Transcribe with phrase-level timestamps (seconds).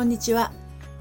[0.00, 0.50] こんにちは。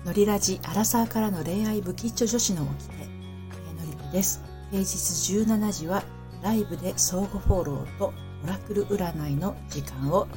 [0.03, 4.41] のりラジアラサーからの恋愛不吉祥女子の起きて、え、のりこです。
[4.71, 6.03] 平日17時は
[6.43, 8.13] ライブで相互フォローと
[8.43, 10.27] オラクル占いの時間を、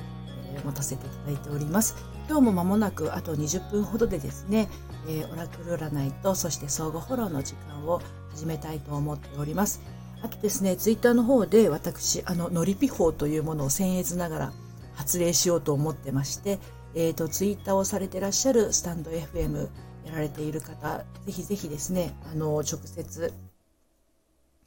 [0.54, 1.96] えー、持たせていただいております。
[2.28, 4.68] 今日も間もなくあと20分ほどでですね、
[5.08, 8.00] えー、オラクル占いとそして相互フォローの時間を
[8.30, 9.82] 始めたいと思っております。
[10.22, 14.52] あとですね、ツイッターの方で私、あの、のりピ法というものを僭越ながら
[14.94, 16.60] 発令しようと思ってまして、
[16.94, 19.68] え、ー、と、ツイッターをされてらっしゃるスタンド FM
[20.04, 23.32] やられている方、ぜひぜひですね、あの、直接、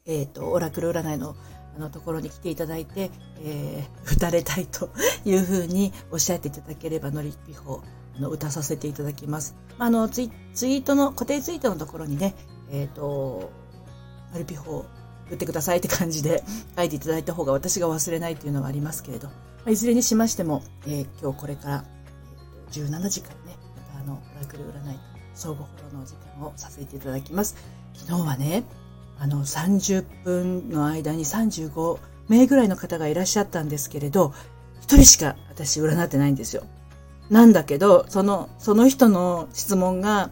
[0.05, 1.35] え、ー、と、オラクル占いの
[1.75, 3.11] あのところに来ていただいて、
[3.41, 4.89] えー、打たれたいと
[5.25, 7.81] いうふうにおっしゃっていただければ、のりピ法、
[8.15, 9.55] あの、打たさせていただきます。
[9.77, 12.33] あのツイ、ツイートの、固定ツイートのところにね、
[12.71, 13.49] えっ、ー、と、
[14.31, 14.85] のりピ法、
[15.29, 16.43] 打ってくださいって感じで
[16.77, 19.29] 書いていただいた方が私が忘れないというのはありますけれど、
[19.67, 21.85] いずれにしましても、えー、今日これから、
[22.81, 24.99] 17時間ね、またあの、オラクル占いと
[25.33, 27.55] 相互フォローの時間をさせていただきます。
[27.93, 28.63] 昨日はね、
[29.17, 34.33] あの、30分の間に35名ぐらいの方がいらっしゃったんですけれど、
[34.81, 36.63] 一人しか私占ってないんですよ。
[37.29, 40.31] なんだけど、その、その人の質問が、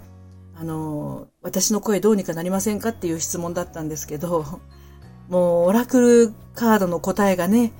[0.55, 4.45] あの、私の声どうにかなりませんかっていう質問だったんですけど、
[5.29, 7.73] もう、オラクルカードの答えがね、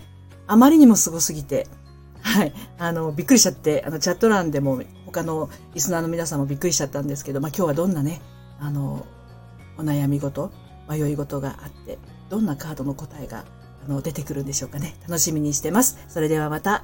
[0.47, 1.67] あまりにもすごすぎて、
[2.23, 2.53] はい。
[2.79, 8.21] あの、びっくりしちゃって、あの、チャット欄でも他のリスナーの皆さんもびっくりしちゃったんですけど、まあ今日はどんなね、
[8.59, 9.05] あの、
[9.77, 10.51] お悩み事、
[10.89, 11.99] 迷い事があって、
[12.29, 13.45] どんなカードの答えが、
[13.85, 14.95] あの、出てくるんでしょうかね。
[15.07, 15.99] 楽しみにしてます。
[16.07, 16.83] それではまた。